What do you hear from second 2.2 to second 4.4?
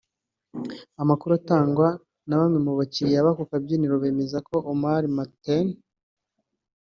na bamwe mu bakiriya b’ako kabyiniro bemeza